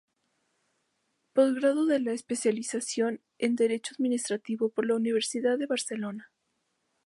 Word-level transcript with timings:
Posgrado 1.35 1.85
de 1.85 2.01
Especialización 2.15 3.21
en 3.37 3.55
Derecho 3.55 3.93
Administrativo 3.93 4.69
por 4.71 4.87
la 4.87 4.95
Universidad 4.95 5.59
de 5.59 5.67
Barcelona. 5.67 6.31